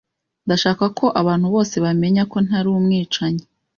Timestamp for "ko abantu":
0.99-1.47